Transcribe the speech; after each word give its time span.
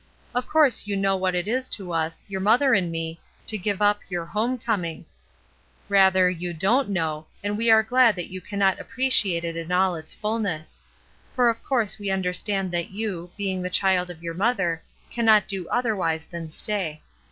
Of 0.33 0.47
course 0.47 0.87
you 0.87 0.97
know 0.97 1.15
what 1.15 1.35
it 1.35 1.47
is 1.47 1.69
to 1.69 1.93
us, 1.93 2.25
your 2.27 2.41
mother 2.41 2.73
and 2.73 2.91
me, 2.91 3.21
to 3.45 3.55
give 3.55 3.83
up 3.83 3.99
your 4.09 4.25
home 4.25 4.57
coming— 4.57 5.05
rather, 5.89 6.27
you 6.27 6.55
don't 6.55 6.89
know, 6.89 7.27
and 7.43 7.55
we 7.55 7.69
are 7.69 7.83
glad 7.83 8.15
that 8.15 8.31
you 8.31 8.41
cannot 8.41 8.77
appre 8.79 9.11
242 9.11 9.11
ESTER 9.13 9.23
RIED'S 9.23 9.23
NAMESAKE 9.23 9.45
ciate 9.45 9.61
it 9.61 9.65
in 9.65 9.71
all 9.71 9.95
its 9.95 10.13
fulness— 10.15 10.79
for 11.33 11.49
of 11.51 11.63
course 11.63 11.99
we 11.99 12.09
understand 12.09 12.71
that 12.71 12.89
you, 12.89 13.29
being 13.37 13.61
the 13.61 13.69
child 13.69 14.09
of 14.09 14.23
your 14.23 14.33
mother, 14.33 14.81
cannot 15.11 15.47
do 15.47 15.67
otherwise 15.69 16.25
than 16.25 16.49
stay. 16.49 17.03